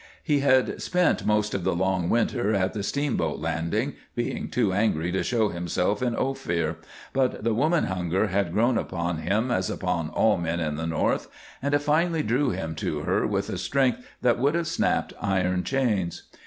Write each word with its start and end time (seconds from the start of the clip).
He 0.23 0.39
had 0.39 0.81
spent 0.81 1.27
most 1.27 1.53
of 1.53 1.63
the 1.63 1.75
long 1.75 2.09
winter 2.09 2.55
at 2.55 2.73
the 2.73 2.81
steamboat 2.81 3.39
landing, 3.39 3.93
being 4.15 4.49
too 4.49 4.73
angry 4.73 5.11
to 5.11 5.21
show 5.21 5.49
himself 5.49 6.01
in 6.01 6.15
Ophir, 6.15 6.77
but 7.13 7.43
the 7.43 7.53
woman 7.53 7.83
hunger 7.83 8.25
had 8.29 8.51
grown 8.51 8.79
upon 8.79 9.17
him, 9.19 9.51
as 9.51 9.69
upon 9.69 10.09
all 10.09 10.37
men 10.37 10.59
in 10.59 10.75
the 10.75 10.87
North, 10.87 11.27
and 11.61 11.75
it 11.75 11.83
finally 11.83 12.23
drew 12.23 12.49
him 12.49 12.73
to 12.77 13.01
her 13.01 13.27
with 13.27 13.47
a 13.51 13.59
strength 13.59 14.01
that 14.23 14.39
would 14.39 14.55
have 14.55 14.65
snapped 14.67 15.13
iron 15.21 15.63
chains. 15.63 16.23